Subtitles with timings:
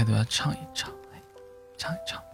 [0.00, 1.20] 开都要唱一唱，哎，
[1.76, 2.28] 唱一唱吧。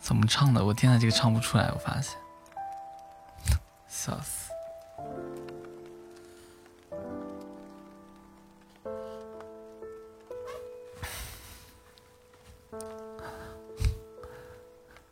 [0.00, 0.64] 怎么唱的？
[0.64, 2.18] 我天呐，这个唱不出来，我发现，
[3.86, 4.50] 笑死。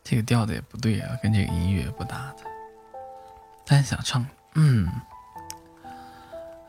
[0.03, 2.43] 这个调子也不对啊，跟这个音乐不搭的。
[3.65, 4.25] 但想唱，
[4.55, 4.89] 嗯。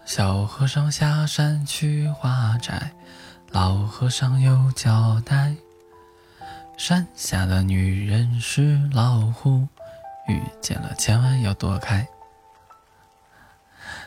[0.08, 2.94] 小和尚下山去化斋，
[3.50, 5.54] 老和尚有交代。
[6.78, 9.68] 山下的女人是老虎，
[10.26, 12.08] 遇见了千万要躲开。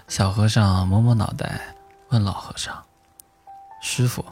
[0.08, 1.62] 小和尚摸摸脑袋，
[2.10, 2.84] 问老和尚
[3.80, 4.26] ：“师傅，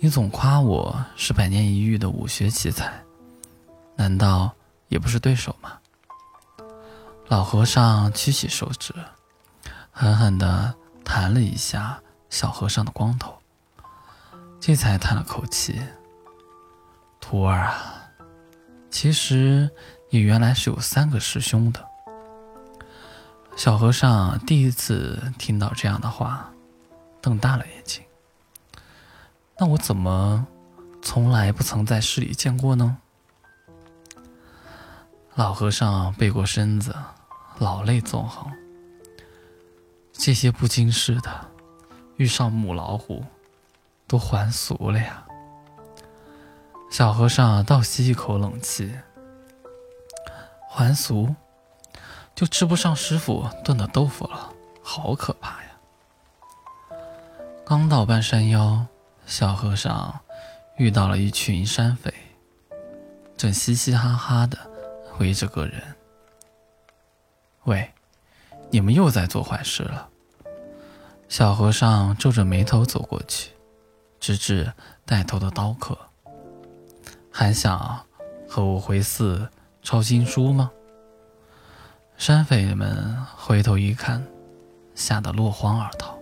[0.00, 2.92] 你总夸我是百年一遇的武学奇才。”
[3.94, 4.52] 难道
[4.88, 5.78] 也不是对手吗？
[7.28, 8.92] 老和尚屈起手指，
[9.92, 10.74] 狠狠地
[11.12, 13.36] 弹了一下小和尚的光头，
[14.60, 15.82] 这才叹了口气
[17.20, 18.12] ：“徒儿啊，
[18.92, 19.68] 其实
[20.10, 21.84] 你原来是有三个师兄的。”
[23.58, 26.48] 小和尚第一次听到这样的话，
[27.20, 28.04] 瞪大了眼睛
[29.58, 30.46] ：“那我怎么
[31.02, 32.98] 从来不曾在市里见过呢？”
[35.34, 36.94] 老和尚背过身子，
[37.58, 38.59] 老泪纵横。
[40.22, 41.48] 这些不经事的，
[42.16, 43.24] 遇上母老虎，
[44.06, 45.26] 都还俗了呀。
[46.90, 48.94] 小和尚倒吸一口冷气，
[50.68, 51.34] 还俗，
[52.34, 55.70] 就吃不上师傅炖的豆腐了，好可怕呀！
[57.64, 58.86] 刚到半山腰，
[59.24, 60.20] 小和尚
[60.76, 62.12] 遇到了一群山匪，
[63.38, 64.58] 正嘻嘻哈哈的。
[65.18, 65.82] 围着个人，
[67.64, 67.90] 喂，
[68.70, 70.09] 你们又在做坏事了。
[71.30, 73.52] 小和尚皱着眉头走过去，
[74.18, 74.72] 直指
[75.06, 75.96] 带头的刀客，
[77.30, 78.04] 还想
[78.48, 79.48] 和我回寺
[79.80, 80.72] 抄经书吗？
[82.18, 84.26] 山匪们回头一看，
[84.96, 86.18] 吓得落荒而逃，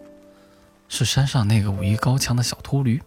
[0.90, 3.02] 是山上那个武艺高强的小秃驴。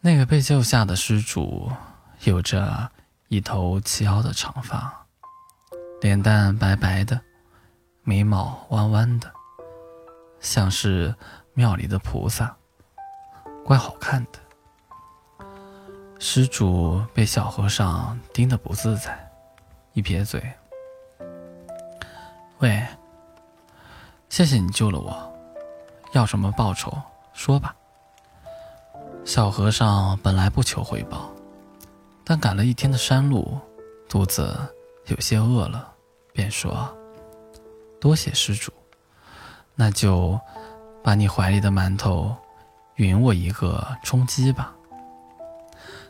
[0.00, 1.72] 那个被救下的施主
[2.22, 2.88] 有着。
[3.30, 5.04] 一头齐腰的长发，
[6.00, 7.20] 脸蛋白白的，
[8.02, 9.30] 眉毛弯弯的，
[10.40, 11.14] 像是
[11.54, 12.56] 庙里的菩萨，
[13.64, 14.38] 怪好看的。
[16.18, 19.30] 施主被小和尚盯得不自在，
[19.92, 20.42] 一撇嘴
[22.58, 22.86] ：“喂，
[24.28, 25.32] 谢谢你救了我，
[26.12, 26.92] 要什么报酬
[27.32, 27.74] 说吧。”
[29.24, 31.30] 小和尚本来不求回报。
[32.24, 33.58] 但赶了一天的山路，
[34.06, 34.54] 肚子
[35.06, 35.90] 有些饿了，
[36.34, 36.94] 便说
[37.98, 38.70] ：“多谢施主，
[39.80, 40.38] 那就
[41.04, 42.36] 把你怀里的馒头
[42.96, 44.74] 匀我一个充饥吧。”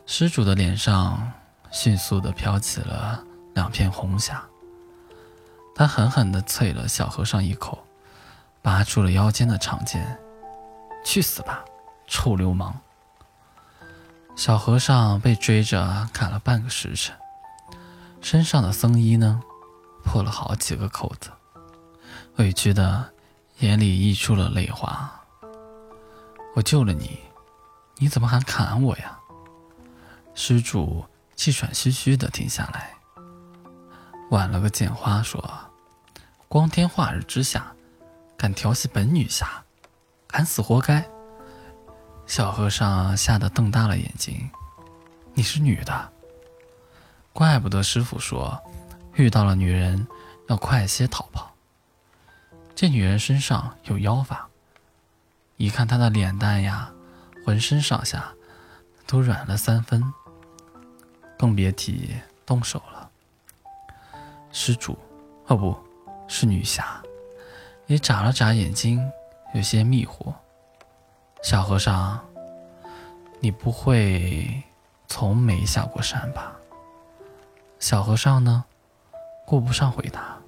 [0.07, 1.31] 施主的脸上
[1.71, 3.23] 迅速地飘起了
[3.55, 4.43] 两片红霞，
[5.75, 7.85] 他狠狠地啐了小和尚一口，
[8.63, 10.19] 拔出了腰间的长剑
[11.05, 11.63] ：“去死吧，
[12.07, 12.81] 臭流氓！”
[14.35, 17.15] 小和尚被追着赶了半个时辰，
[18.23, 19.43] 身上的僧衣呢，
[20.05, 21.31] 破了好几个口子，
[22.37, 23.13] 委屈的
[23.61, 25.11] 眼里溢出了泪花。
[26.55, 27.19] 我救了你，
[27.97, 29.19] 你怎么还砍我呀？
[30.33, 31.05] 施主
[31.35, 32.95] 气喘吁吁的停下来，
[34.31, 35.43] 挽了个剑花说
[36.47, 37.75] ：“光天化日之下，
[38.37, 39.65] 敢调戏本女侠，
[40.29, 41.05] 砍死活该。”
[42.27, 44.49] 小和尚吓得瞪大了眼睛
[45.35, 46.13] ：“你是女的？
[47.33, 48.57] 怪不得师傅说，
[49.15, 50.07] 遇到了女人
[50.49, 51.53] 要快些逃跑。
[52.81, 54.49] 这女人身上有妖法，
[55.57, 56.93] 一看她的脸蛋呀，
[57.45, 58.33] 浑身上下
[59.05, 60.15] 都软了三分，
[61.37, 62.15] 更别提
[62.47, 63.11] 动手了。”
[64.55, 64.97] 施主，
[65.49, 65.77] 哦，不
[66.29, 67.03] 是女侠，
[67.89, 69.11] 也眨了眨眼睛，
[69.55, 70.33] 有些迷糊。
[71.43, 72.25] 小和尚，
[73.41, 74.63] 你不会
[75.09, 76.53] 从没下过山吧？
[77.81, 78.65] 小和尚呢，
[79.45, 80.39] 顾不上回答，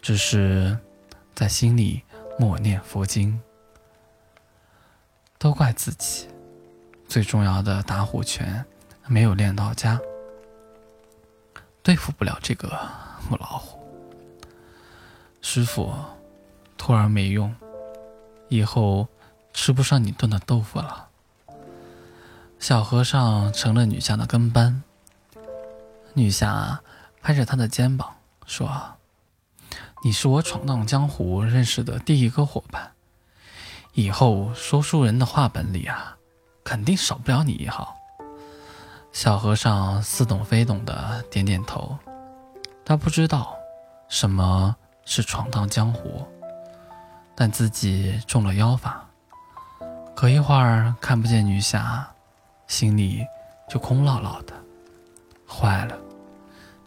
[0.00, 0.78] 只是
[1.34, 2.02] 在心里
[2.38, 3.40] 默念佛经。
[5.38, 6.28] 都怪自己，
[7.08, 8.64] 最重要的打虎拳
[9.06, 10.00] 没有练到家，
[11.82, 12.68] 对付不了这个
[13.28, 13.78] 母老虎。
[15.40, 15.92] 师傅，
[16.76, 17.54] 徒儿没用，
[18.48, 19.08] 以后。
[19.54, 21.10] 吃不上你炖的豆腐了。
[22.58, 24.82] 小和尚成了女侠的跟班。
[26.14, 26.80] 女侠
[27.20, 28.96] 拍着他的肩膀说
[30.04, 32.90] ：“你是我闯荡江湖认识的第一个伙伴，
[33.92, 36.16] 以后说书人的话本里啊，
[36.64, 37.94] 肯定少不了你一号。
[39.12, 41.96] 小和尚似懂非懂的点点头，
[42.84, 43.54] 他不知道
[44.08, 46.26] 什么是闯荡江湖，
[47.36, 49.08] 但自己中了妖法，
[50.16, 52.04] 隔一会儿看不见女侠，
[52.66, 53.24] 心里
[53.70, 54.52] 就空落落的。
[55.46, 55.96] 坏了，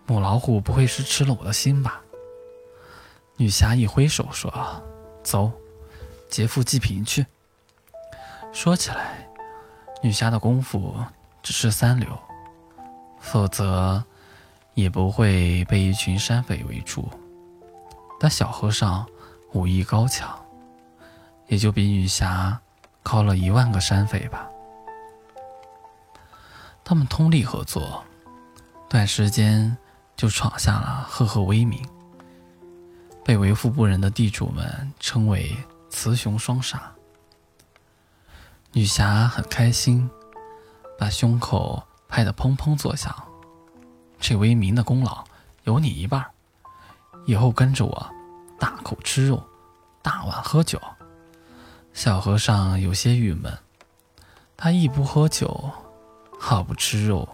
[0.06, 2.02] 母老虎不会是吃了我的心吧？
[3.38, 4.52] 女侠一挥手说
[5.24, 5.52] ：“走，
[6.30, 7.26] 劫富济贫去。”
[8.54, 9.28] 说起来，
[10.02, 10.96] 女侠的功夫
[11.44, 12.18] 只是三流，
[13.20, 14.02] 否则
[14.74, 17.10] 也不会被一群山匪围住。
[18.18, 19.06] 但小和尚
[19.52, 20.34] 武艺高强，
[21.48, 22.58] 也就比女侠
[23.04, 24.50] 高了一万个山匪吧。
[26.86, 28.02] 他们通力合作，
[28.88, 29.76] 短时间
[30.16, 31.86] 就闯下了赫赫威名。
[33.26, 35.58] 被为富不仁的地主们称为
[35.90, 36.78] “雌雄双煞”。
[38.72, 40.08] 女侠很开心，
[40.96, 43.12] 把胸口拍得砰砰作响。
[44.20, 45.24] 这威名的功劳
[45.64, 46.24] 有你一半，
[47.26, 48.12] 以后跟着我，
[48.60, 49.44] 大口吃肉，
[50.04, 50.80] 大碗喝酒。
[51.94, 53.58] 小和尚有些郁闷，
[54.56, 55.72] 他一不喝酒，
[56.48, 57.28] 二不吃肉，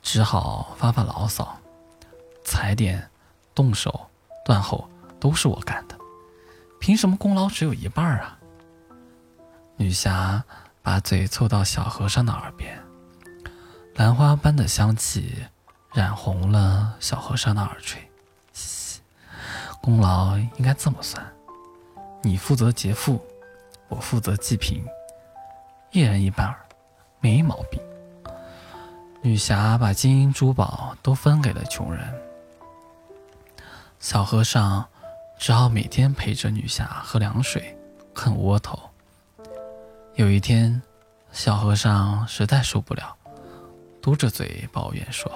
[0.00, 1.58] 只好发发牢骚，
[2.44, 3.10] 踩点，
[3.52, 4.08] 动手，
[4.44, 4.88] 断后。
[5.20, 5.96] 都是我干的，
[6.78, 8.38] 凭什么功劳只有一半啊？
[9.76, 10.42] 女侠
[10.82, 12.78] 把嘴凑到小和尚的耳边，
[13.94, 15.44] 兰花般的香气
[15.92, 18.00] 染红了小和尚的耳垂。
[18.52, 19.00] 嘻
[19.80, 21.24] 功劳应该这么算：
[22.22, 23.24] 你负责劫富，
[23.88, 24.84] 我负责济贫，
[25.92, 26.54] 一人一半，
[27.20, 27.80] 没毛病。
[29.22, 32.14] 女侠把金银珠宝都分给了穷人，
[33.98, 34.86] 小和尚。
[35.38, 37.74] 只好每天陪着女侠喝凉水，
[38.12, 38.78] 啃窝头。
[40.16, 40.82] 有一天，
[41.30, 43.16] 小和尚实在受不了，
[44.02, 45.32] 嘟着嘴抱怨说：“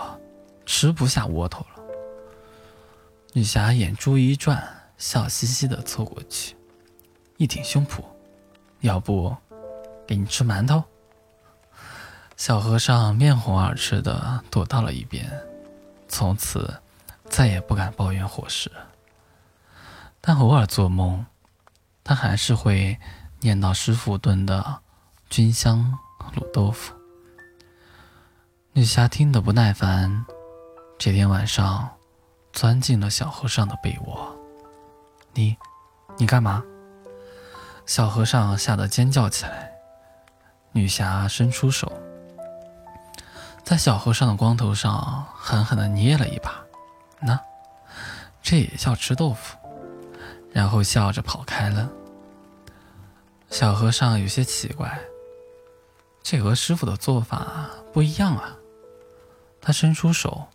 [0.66, 1.82] 吃不下窝头了。”
[3.32, 4.62] 女侠眼珠一转，
[4.98, 6.56] 笑嘻嘻地凑过去，
[7.36, 8.02] 一挺胸脯
[8.82, 9.34] ：“要不
[10.04, 10.82] 给你吃馒头？”
[12.36, 15.30] 小和尚面红耳赤地躲到了一边，
[16.08, 16.74] 从此
[17.30, 18.68] 再也不敢抱怨伙食。
[20.24, 21.26] 但偶尔做梦，
[22.04, 22.96] 他还是会
[23.40, 24.80] 念叨师傅炖的
[25.28, 25.98] 菌香
[26.36, 26.94] 卤豆腐。
[28.72, 30.24] 女侠听得不耐烦，
[30.96, 31.90] 这天晚上
[32.52, 34.34] 钻进了小和尚的被窝。
[35.34, 35.56] 你，
[36.16, 36.62] 你干嘛？
[37.84, 39.72] 小和尚吓得尖叫起来。
[40.70, 41.92] 女侠伸出手，
[43.64, 46.62] 在小和尚的光头上狠狠地捏了一把。
[47.20, 47.38] 那，
[48.40, 49.58] 这也叫吃豆腐？
[50.52, 51.90] 然后笑着跑开了。
[53.50, 54.98] 小和尚有些奇怪，
[56.22, 58.56] 这和师傅的做法不一样啊。
[59.60, 60.46] 他伸出手，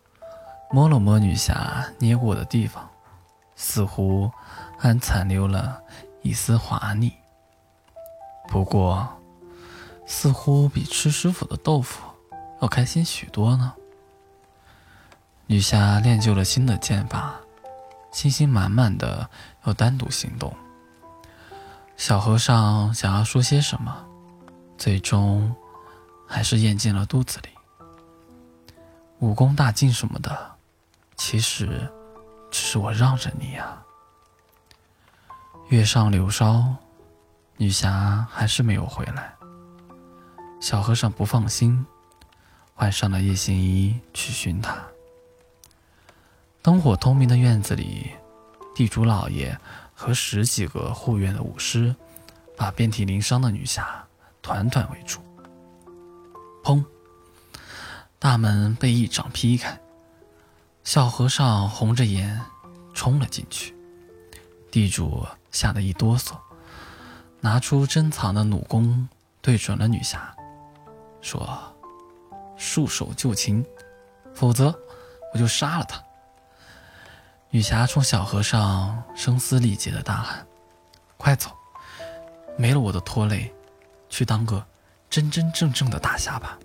[0.72, 2.90] 摸了摸女侠捏过的地方，
[3.56, 4.32] 似乎
[4.78, 5.82] 还残留了
[6.22, 7.14] 一丝滑腻。
[8.48, 9.08] 不过，
[10.06, 12.02] 似乎比吃师傅的豆腐
[12.62, 13.74] 要开心许多呢。
[15.46, 17.40] 女侠练就了新的剑法。
[18.12, 19.30] 信心满满的
[19.66, 20.56] 要单独行动。
[21.96, 24.06] 小和尚想要说些什么，
[24.78, 25.56] 最终
[26.28, 27.50] 还是咽进了肚子里。
[29.20, 30.56] 武功大进什么的，
[31.16, 31.92] 其实
[32.52, 33.82] 只是我让着你呀。
[35.70, 36.76] 月上柳梢，
[37.58, 39.34] 女侠还是没有回来。
[40.62, 41.86] 小和尚不放心，
[42.76, 44.78] 换上了夜行衣去寻她。
[46.68, 48.12] 灯火通明的院子里，
[48.76, 49.58] 地主老爷
[49.96, 51.96] 和十几个护院的武师，
[52.58, 54.06] 把遍体鳞伤的女侠
[54.42, 55.22] 团团围住。
[56.62, 56.84] 砰！
[58.20, 59.80] 大门被一掌劈开，
[60.84, 62.38] 小和尚红着眼
[62.94, 63.74] 冲了进去。
[64.70, 66.34] 地主吓得一哆嗦，
[67.40, 69.08] 拿出珍藏的弩弓，
[69.42, 70.36] 对准了女侠，
[71.22, 71.58] 说
[72.60, 73.66] ：“束手就擒，
[74.36, 74.78] 否则
[75.34, 76.04] 我就杀了他。”
[77.50, 80.46] 女侠冲小和尚声嘶力竭的大喊
[81.18, 81.50] ：“快走！
[82.58, 83.52] 没了我的拖累，
[84.10, 84.64] 去当个
[85.10, 86.60] 真真正正的大侠吧！”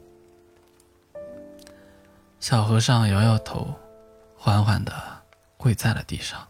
[2.40, 3.72] 小和尚摇摇头，
[4.36, 4.92] 缓缓的
[5.56, 6.46] 跪在了地上。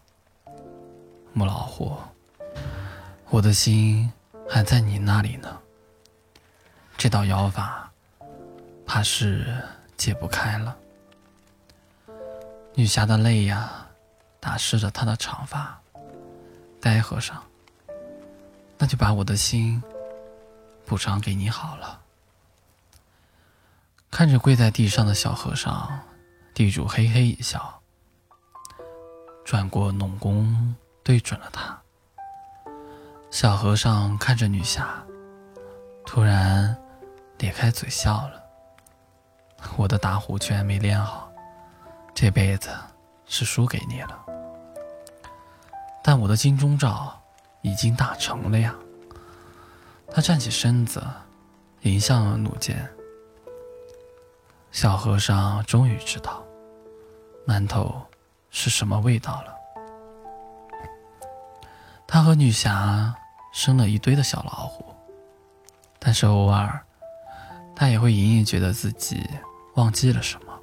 [1.31, 1.95] 母老虎，
[3.29, 4.11] 我的心
[4.49, 5.59] 还在你那里呢。
[6.97, 7.91] 这道妖法，
[8.85, 9.63] 怕是
[9.95, 10.75] 解不开了。
[12.73, 13.82] 女侠的泪呀！
[14.43, 15.79] 打湿了他的长发，
[16.81, 17.41] 呆和尚，
[18.77, 19.81] 那就把我的心
[20.85, 22.01] 补偿给你好了。
[24.11, 25.97] 看着跪在地上的小和尚，
[26.53, 27.81] 地主嘿嘿一笑，
[29.45, 31.79] 转过农弓，对准了他。
[33.31, 35.01] 小和尚看着女侠，
[36.05, 36.75] 突然
[37.37, 38.43] 咧开嘴笑了。
[39.77, 41.31] 我的打虎拳没练好，
[42.13, 42.69] 这辈子
[43.25, 44.19] 是输给你了。
[46.03, 47.17] 但我的金钟罩
[47.61, 48.75] 已经打成了呀。
[50.11, 51.01] 他站起身子，
[51.81, 52.87] 迎向了弩箭。
[54.71, 56.43] 小和尚终于知道
[57.47, 58.01] 馒头
[58.49, 59.55] 是什么味道了。
[62.05, 63.15] 他和女侠
[63.53, 64.85] 生了一堆的小老虎，
[65.99, 66.79] 但是偶尔，
[67.75, 69.27] 他也会隐隐觉得自己
[69.75, 70.53] 忘记了什么。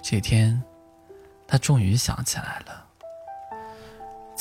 [0.00, 0.62] 这天，
[1.46, 2.79] 他终于想起来了。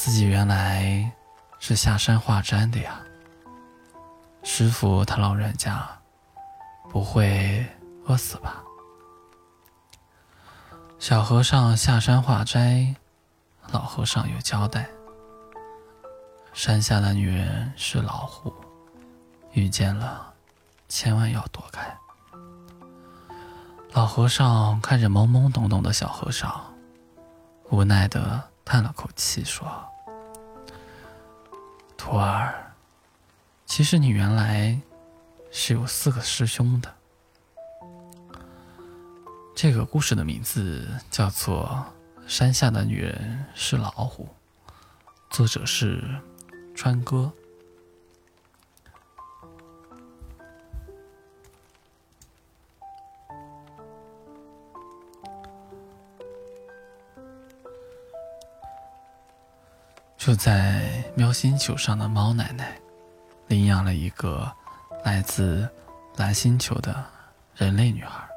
[0.02, 1.12] 自己原来
[1.60, 3.02] 是下山化斋的呀，
[4.44, 5.86] 师傅他老人家
[6.90, 7.68] 不会
[8.06, 8.64] 饿死吧？
[11.00, 12.96] 小和尚下山化斋，
[13.74, 14.90] 老和尚有交代：
[16.54, 18.54] 山下的女人是老虎，
[19.52, 20.34] 遇见了
[20.88, 21.94] 千万要躲开。
[23.92, 26.74] 老和尚看着懵懵懂懂的小和尚，
[27.70, 29.70] 无奈的叹了口气说。
[32.00, 32.74] 徒儿，
[33.66, 34.80] 其实你原来
[35.52, 36.96] 是有四个师兄的。
[39.54, 41.86] 这个故事的名字叫做
[42.26, 44.30] 《山下的女人是老虎》，
[45.30, 46.02] 作者是
[46.74, 47.30] 川哥。
[60.30, 62.80] 住在喵星球上的猫奶奶，
[63.48, 64.48] 领养了一个
[65.04, 65.68] 来自
[66.18, 67.04] 蓝星球的
[67.56, 68.30] 人类女孩。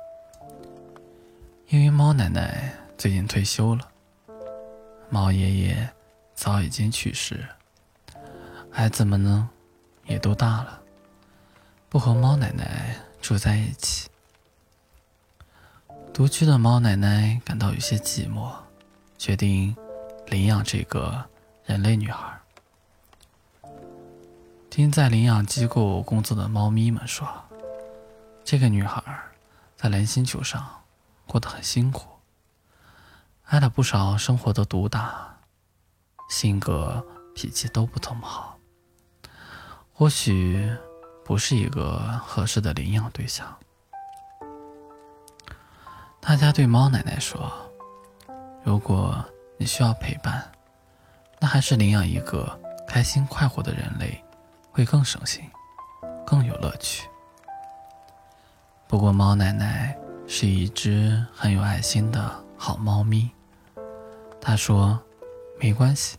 [1.68, 3.86] 因为猫奶奶最近退休了，
[5.10, 5.86] 猫爷爷
[6.34, 7.46] 早已经去世，
[8.70, 9.50] 孩子们呢
[10.06, 10.80] 也都大了，
[11.90, 14.08] 不和猫奶奶住在一起。
[16.14, 18.50] 独居的猫奶奶感到有些寂寞，
[19.18, 19.76] 决定
[20.28, 21.22] 领养这个。
[21.64, 22.40] 人类女孩
[24.68, 27.28] 听在领养机构工作的猫咪们说，
[28.44, 29.02] 这个女孩
[29.76, 30.82] 在蓝星球上
[31.26, 32.08] 过得很辛苦，
[33.44, 35.36] 挨了不少生活的毒打，
[36.28, 38.58] 性格脾气都不怎么好，
[39.92, 40.74] 或许
[41.24, 43.56] 不是一个合适的领养对象。
[46.20, 47.52] 大家对猫奶奶说
[48.64, 49.24] ：“如果
[49.58, 50.50] 你需要陪伴。”
[51.42, 52.56] 那还是领养一个
[52.86, 54.22] 开心快活的人类，
[54.70, 55.42] 会更省心，
[56.24, 57.08] 更有乐趣。
[58.86, 59.92] 不过猫奶奶
[60.28, 63.28] 是一只很有爱心的好猫咪，
[64.40, 65.02] 她说
[65.58, 66.16] ：“没关系，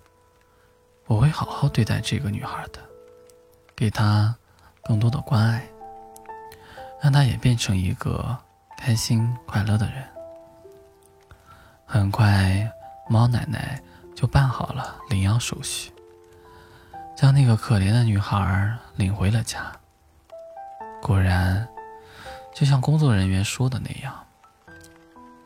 [1.06, 2.82] 我会好好对待这个女孩的，
[3.78, 4.36] 给她
[4.84, 5.66] 更多的关爱，
[7.02, 8.38] 让她也变成一个
[8.78, 10.04] 开心快乐的人。”
[11.88, 12.70] 很快，
[13.08, 13.82] 猫奶奶。
[14.16, 15.92] 就办好了领养手续，
[17.16, 19.72] 将那个可怜的女孩领回了家。
[21.02, 21.68] 果然，
[22.54, 24.26] 就像工作人员说的那样，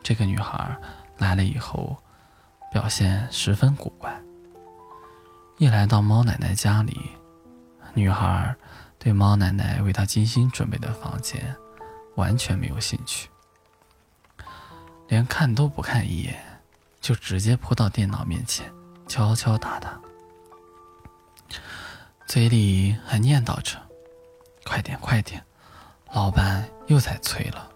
[0.02, 0.76] 这个女孩
[1.16, 1.96] 来了以后，
[2.70, 4.16] 表现十分古怪。
[5.56, 7.10] 一来到猫奶奶家里，
[7.92, 8.54] 女孩
[8.96, 11.56] 对猫奶奶为她精心准备的房间
[12.14, 13.28] 完全没有兴趣，
[15.08, 16.47] 连看都不看一眼。
[17.08, 18.70] 就直接扑到电脑面前，
[19.06, 19.98] 敲敲打打，
[22.26, 23.80] 嘴里还念叨着
[24.62, 25.42] ：“快点，快点，
[26.12, 27.66] 老板又在催了，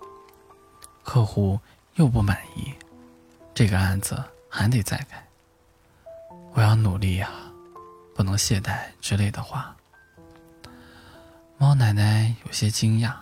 [1.02, 1.58] 客户
[1.94, 2.74] 又不满意，
[3.54, 5.26] 这个案子还得再改。
[6.52, 7.30] 我要努力呀，
[8.14, 9.74] 不能懈怠之类的话。”
[11.56, 13.14] 猫奶奶有些惊讶，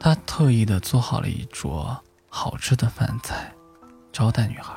[0.00, 3.53] 她特意的做好了一桌好吃的饭菜。
[4.14, 4.72] 招待女孩，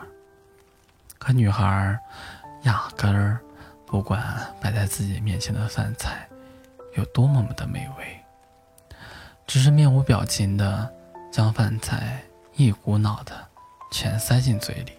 [1.20, 1.96] 可女孩
[2.64, 3.40] 压根儿
[3.86, 4.20] 不管
[4.60, 6.28] 摆在自己面前的饭菜
[6.96, 8.20] 有多么么的美味，
[9.46, 10.92] 只是面无表情的
[11.32, 12.24] 将饭菜
[12.56, 13.48] 一股脑的
[13.92, 14.94] 全塞进嘴里，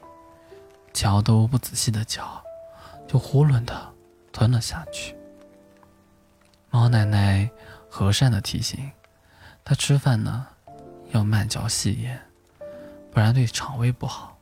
[0.93, 2.41] 嚼都不仔细的嚼，
[3.09, 3.93] 就囫囵的
[4.31, 5.17] 吞了下去。
[6.71, 7.51] 猫奶奶
[7.91, 8.93] 和善的提醒
[9.65, 10.47] 她吃饭呢
[11.11, 12.28] 要慢嚼细咽。
[13.19, 14.39] 不然对肠胃不好。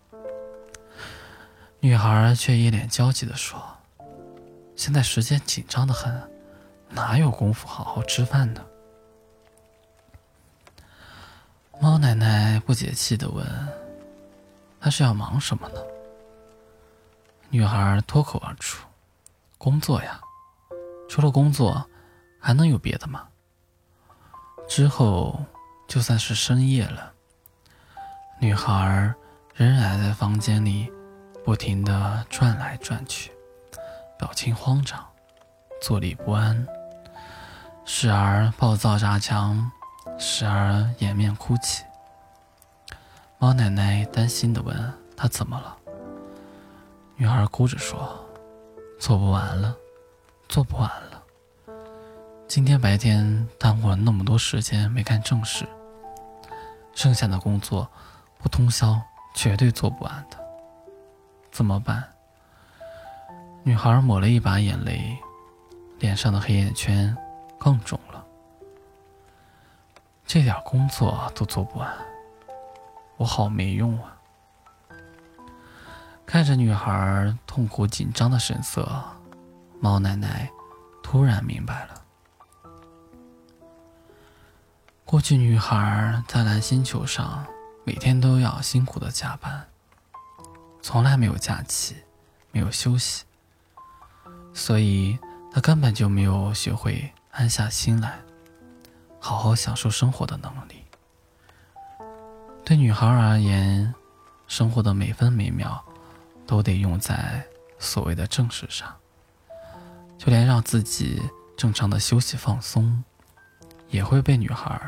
[1.80, 3.58] 女孩却一脸焦急地说
[4.76, 6.30] ：“现在时间紧张的很，
[6.90, 8.62] 哪有功夫好好吃饭呢？
[11.80, 13.46] 猫奶奶不解气的问
[14.78, 15.80] ：“他是要忙什么呢？”
[17.48, 18.86] 女孩脱口而出
[19.56, 20.20] ：“工作呀，
[21.08, 21.88] 除了工作，
[22.38, 23.26] 还能有别的吗？”
[24.68, 25.42] 之后，
[25.88, 27.14] 就算是深夜了，
[28.38, 29.14] 女孩
[29.54, 30.90] 仍然在房间里
[31.44, 33.32] 不停的转来转去，
[34.18, 35.04] 表情慌张，
[35.80, 36.66] 坐立不安，
[37.84, 39.70] 时而暴躁砸墙。
[40.18, 41.84] 时而掩面哭泣。
[43.38, 44.74] 猫奶奶担心的问
[45.14, 45.76] ：“她怎么了？”
[47.16, 48.18] 女孩哭着说
[48.98, 49.76] ：“做不完了，
[50.48, 51.22] 做不完了。
[52.48, 55.66] 今天白天耽误了那么多时间没干正事，
[56.94, 57.86] 剩下的工作
[58.46, 59.02] 不通宵
[59.34, 60.38] 绝对做不完的。
[61.50, 62.04] 怎么办？”
[63.64, 65.18] 女孩抹了一把眼泪，
[65.98, 67.12] 脸上的黑眼圈
[67.58, 68.24] 更重了。
[70.24, 71.92] 这点工作都做不完，
[73.16, 74.16] 我好没用啊！
[76.24, 78.88] 看着女孩痛苦紧张的神色，
[79.80, 80.48] 猫奶奶
[81.02, 82.00] 突然明白了：
[85.04, 87.44] 过去女孩在蓝星球上
[87.86, 89.64] 每天都要辛苦的加班，
[90.82, 91.94] 从来没有假期，
[92.50, 93.22] 没有休息，
[94.52, 95.16] 所以
[95.52, 98.18] 他根本就没有学会安下心来。
[99.20, 100.82] 好好享受生活的能力，
[102.64, 103.94] 对女孩而言，
[104.48, 105.80] 生活的每分每秒
[106.44, 107.46] 都得用在
[107.78, 108.92] 所谓的正事上。
[110.18, 111.22] 就连让自己
[111.56, 113.04] 正常的休息放松，
[113.90, 114.80] 也会被女孩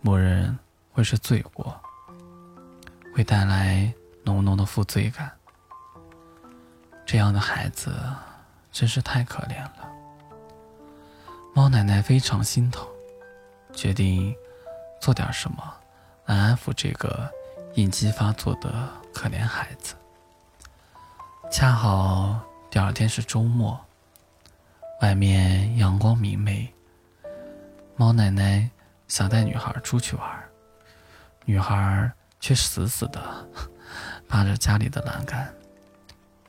[0.00, 0.56] 默认
[0.92, 1.80] 会是罪过，
[3.16, 3.90] 会带来
[4.24, 5.32] 浓浓的负罪感。
[7.06, 7.98] 这样的孩子
[8.70, 9.88] 真是太可怜了，
[11.54, 12.86] 猫奶奶非常心疼。
[13.72, 14.34] 决定
[15.00, 15.74] 做点什么
[16.26, 17.30] 来安抚这个
[17.74, 18.70] 应激发作的
[19.14, 19.94] 可怜孩子。
[21.50, 23.80] 恰好第二天是周末，
[25.00, 26.70] 外面阳光明媚。
[27.96, 28.70] 猫奶奶
[29.08, 30.44] 想带女孩出去玩，
[31.46, 33.48] 女孩却死死的
[34.28, 35.54] 扒着家里的栏杆，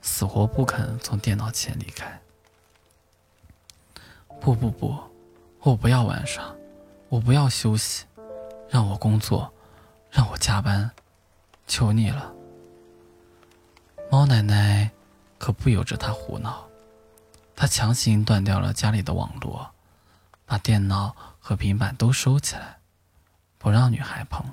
[0.01, 2.19] 死活不肯从电脑前离开。
[4.39, 4.95] 不不不，
[5.61, 6.53] 我不要玩耍。
[7.09, 8.05] 我不要休息，
[8.69, 9.53] 让我工作，
[10.11, 10.91] 让我加班，
[11.65, 12.33] 求你了。
[14.11, 14.91] 猫奶奶
[15.37, 16.67] 可不由着他胡闹，
[17.55, 19.71] 她强行断掉了家里的网络，
[20.45, 22.79] 把电脑和平板都收起来，
[23.57, 24.45] 不让女孩碰。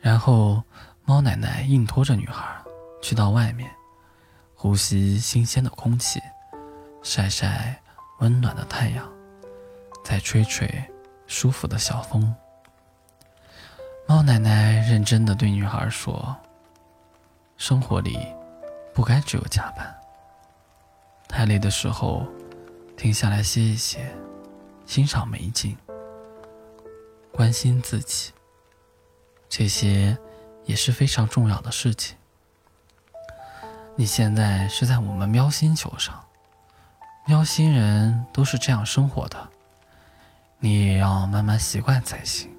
[0.00, 0.62] 然后，
[1.04, 2.44] 猫奶奶硬拖着女孩
[3.02, 3.70] 去到外面，
[4.54, 6.20] 呼吸新鲜的空气，
[7.02, 7.80] 晒晒
[8.20, 9.06] 温暖的太阳。
[10.04, 10.66] 再吹吹
[11.26, 12.34] 舒服的小风。
[14.06, 16.34] 猫奶奶认真的对女孩说
[17.58, 18.18] ：“生活里
[18.94, 19.94] 不该只有加班。
[21.28, 22.26] 太累的时候，
[22.96, 24.10] 停下来歇一歇，
[24.86, 25.76] 欣赏美景，
[27.30, 28.32] 关心自己，
[29.48, 30.16] 这些
[30.64, 32.16] 也是非常重要的事情。
[33.96, 36.24] 你现在是在我们喵星球上，
[37.26, 39.48] 喵星人都是这样生活的。”
[40.60, 42.50] 你也要慢慢习惯才行。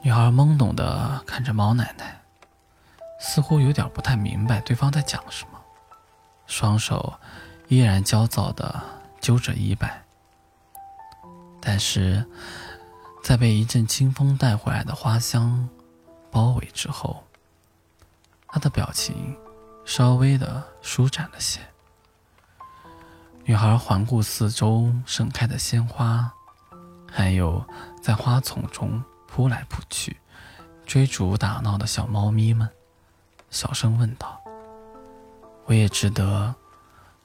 [0.00, 2.22] 女孩懵懂的看着猫奶奶，
[3.20, 5.60] 似乎有点不太明白对方在讲什么，
[6.46, 7.12] 双手
[7.68, 8.82] 依然焦躁的
[9.20, 10.02] 揪着衣摆。
[11.60, 12.24] 但是，
[13.26, 15.68] 在被一阵清风带回来的花香
[16.30, 17.24] 包围之后，
[18.46, 19.36] 她的表情
[19.84, 21.58] 稍微的舒展了些。
[23.42, 26.32] 女孩环顾四周盛开的鲜花，
[27.10, 27.66] 还有
[28.00, 30.16] 在花丛中扑来扑去、
[30.86, 32.70] 追逐打闹的小猫咪们，
[33.50, 34.40] 小声问道
[35.66, 36.54] ：“我也值得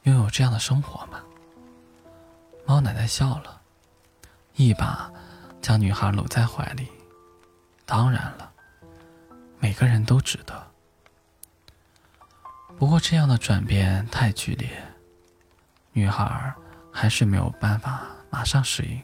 [0.01, 1.21] 拥有这样的生活吗？”
[2.65, 3.61] 猫奶奶笑了，
[4.55, 5.11] 一把
[5.61, 6.87] 将女孩搂在怀里
[7.85, 8.51] ：“当然了，
[9.59, 10.67] 每个人都值得。
[12.77, 14.69] 不过这样的转变太剧烈。”
[15.93, 16.53] 女孩
[16.89, 19.03] 还是没有办法马上适应。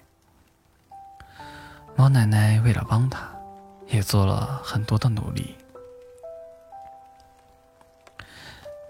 [1.98, 3.30] 猫奶奶为了帮她，
[3.88, 5.58] 也做了很多的努力，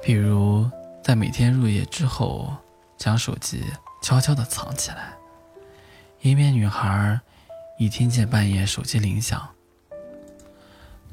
[0.03, 0.69] 比如
[1.03, 2.55] 在每天入夜之后，
[2.97, 3.65] 将手机
[4.03, 5.13] 悄悄的藏起来，
[6.21, 7.19] 以免女孩
[7.79, 9.47] 一听见半夜手机铃响，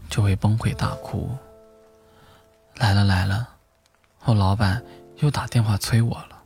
[0.09, 1.37] 就会崩溃大哭。
[2.77, 3.47] 来了来了，
[4.25, 4.83] 我老板
[5.19, 6.43] 又打电话催我了。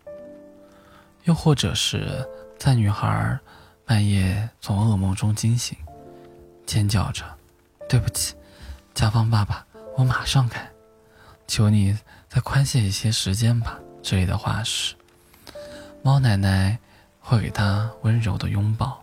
[1.22, 2.28] 又或者是
[2.58, 3.38] 在女孩
[3.84, 5.78] 半夜从噩梦中惊醒，
[6.66, 7.24] 尖叫着
[7.88, 8.34] ：“对不起，
[8.94, 9.64] 甲方爸爸，
[9.96, 10.68] 我马上改，
[11.46, 11.96] 求你
[12.28, 14.96] 再宽限一些时间吧。”之类的话时，
[16.02, 16.76] 猫奶奶
[17.20, 19.00] 会给他温柔的拥抱，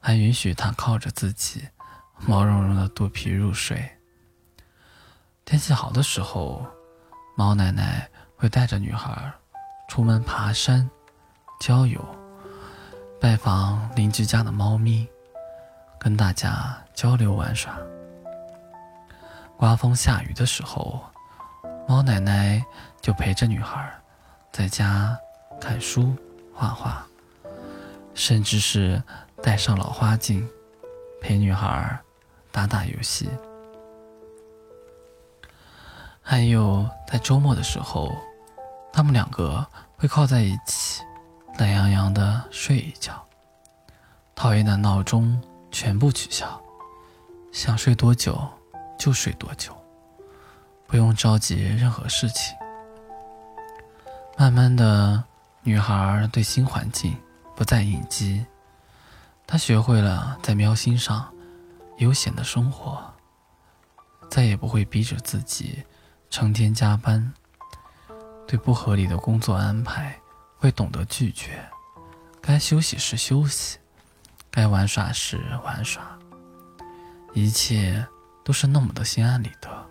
[0.00, 1.68] 还允许他靠着自己
[2.26, 3.88] 毛茸茸的肚皮入睡。
[5.44, 6.66] 天气好的时候，
[7.36, 9.32] 猫奶奶会带着女孩
[9.88, 10.88] 出门爬山、
[11.60, 12.04] 郊游、
[13.20, 15.08] 拜访邻居家的猫咪，
[15.98, 17.78] 跟大家交流玩耍。
[19.56, 21.02] 刮风下雨的时候，
[21.88, 22.64] 猫奶奶
[23.00, 23.92] 就陪着女孩
[24.52, 25.18] 在家。
[25.60, 26.14] 看书、
[26.54, 27.04] 画画，
[28.14, 29.02] 甚至是
[29.42, 30.48] 戴上老花镜，
[31.20, 31.98] 陪女孩
[32.50, 33.28] 打打游戏。
[36.20, 38.14] 还有在周末的时候，
[38.92, 41.02] 他们两个会靠在一起，
[41.58, 43.24] 懒洋洋的睡一觉，
[44.34, 46.60] 讨厌的闹钟全部取消，
[47.52, 48.38] 想睡多久
[48.98, 49.74] 就睡多久，
[50.86, 52.56] 不用着急任何事情。
[54.36, 55.24] 慢慢的。
[55.64, 57.14] 女孩对新环境
[57.54, 58.46] 不再应激，
[59.48, 61.34] 她学会了在喵星上
[61.96, 63.02] 悠闲的生活，
[64.30, 65.82] 再也不会逼着自己
[66.28, 67.32] 成天加班。
[68.46, 70.16] 对不合理的工作安排
[70.58, 71.66] 会懂得拒绝，
[72.42, 73.78] 该休息时休息，
[74.50, 76.02] 该玩耍时玩耍，
[77.32, 78.06] 一切
[78.44, 79.86] 都是那么的心安理得。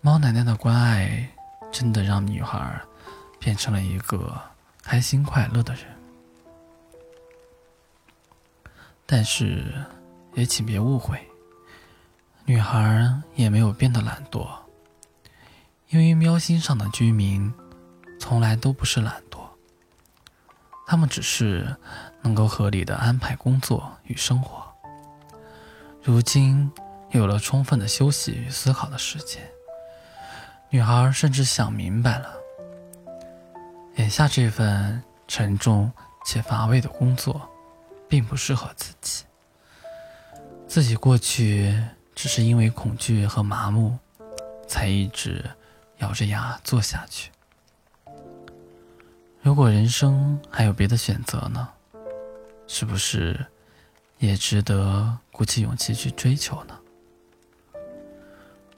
[0.00, 1.28] 猫奶奶的关爱
[1.70, 2.80] 真的让女孩。
[3.44, 4.40] 变成了一个
[4.84, 5.84] 开心快乐的人，
[9.14, 9.62] 但是
[10.32, 11.20] 也请别误会，
[12.46, 14.48] 女孩也没有变得懒惰，
[15.90, 17.52] 因为喵星上的居民
[18.18, 19.40] 从来都不是懒惰，
[20.86, 21.76] 他们只是
[22.22, 24.64] 能够合理的安排工作与生活。
[26.02, 26.72] 如今
[27.10, 29.42] 有了充分的休息与思考的时间，
[30.70, 32.32] 女孩甚至想明白了。
[33.96, 35.92] 眼下这份沉重
[36.24, 37.46] 且乏味的工作，
[38.12, 39.24] 并不适合自己。
[40.68, 41.82] 自己过去
[42.14, 43.98] 只是因为恐惧和麻木，
[44.68, 45.42] 才一直
[45.96, 47.30] 咬着牙做下去。
[49.40, 51.66] 如果人生还有别的选择呢？
[52.66, 53.46] 是不是
[54.18, 56.78] 也值得鼓起勇气去追求呢？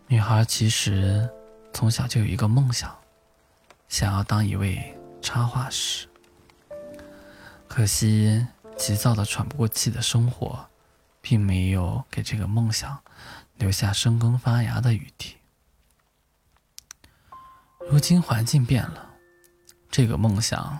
[0.06, 1.28] 女孩其实
[1.72, 2.96] 从小就有一个梦想，
[3.88, 4.96] 想要当一位。
[5.20, 6.06] 插画师，
[7.66, 10.68] 可惜急躁的喘不过气的生活，
[11.20, 13.02] 并没有给这个梦想
[13.56, 15.36] 留下生根发芽的余地。
[17.90, 19.10] 如今环境变了，
[19.90, 20.78] 这个梦想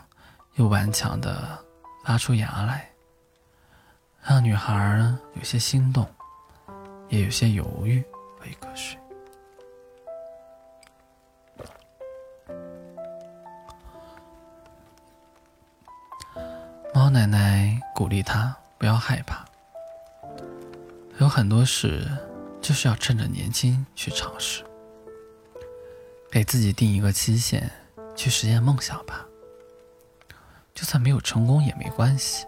[0.55, 1.65] 又顽强的
[2.05, 2.91] 发出芽来，
[4.23, 6.09] 让女孩有些心动，
[7.09, 8.05] 也有些犹豫，
[8.41, 8.99] 喂个水。
[16.95, 19.45] 猫奶奶鼓励他不要害怕，
[21.19, 22.09] 有很多事
[22.63, 24.63] 就是要趁着年轻去尝试，
[26.31, 27.69] 给自己定一个期限
[28.15, 29.27] 去实现梦想吧。
[30.73, 32.47] 就算没有成功也没关系，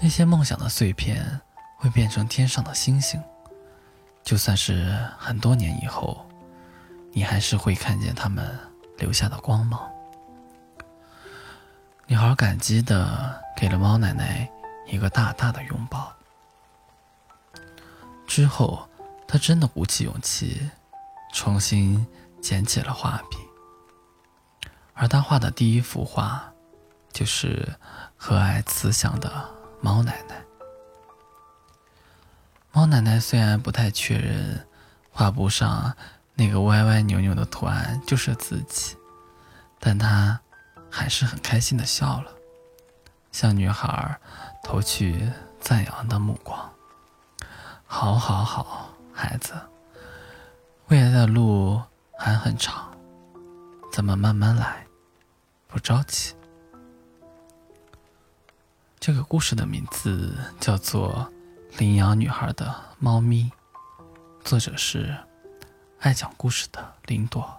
[0.00, 1.38] 那些梦想的碎片
[1.76, 3.22] 会变成天上的星星，
[4.22, 6.26] 就算是很多年以后，
[7.12, 8.58] 你还是会看见他们
[8.96, 9.86] 留下的光芒。
[12.10, 14.50] 女孩感激的给了猫奶奶
[14.86, 16.10] 一个大大的拥抱。
[18.26, 18.88] 之后，
[19.26, 20.70] 她真的鼓起勇气，
[21.34, 22.06] 重新
[22.40, 23.36] 捡起了画笔。
[24.94, 26.50] 而她画的第一幅画，
[27.12, 27.76] 就是
[28.16, 29.30] 和蔼慈祥的
[29.82, 30.42] 猫奶奶。
[32.72, 34.66] 猫奶奶虽然不太确认
[35.10, 35.94] 画布上
[36.32, 38.96] 那个歪歪扭扭的图案就是自己，
[39.78, 40.40] 但她。
[40.90, 42.32] 还是很开心的笑了，
[43.30, 44.18] 向女孩
[44.62, 46.70] 投去赞扬的目光。
[47.86, 49.54] 好，好，好，孩子，
[50.88, 51.80] 未来的路
[52.18, 52.90] 还很长，
[53.92, 54.86] 咱们慢慢来，
[55.66, 56.34] 不着急。
[59.00, 61.30] 这个故事的名字叫做
[61.78, 63.50] 《领养女孩的猫咪》，
[64.44, 65.16] 作者是
[66.00, 67.58] 爱讲故事的林朵。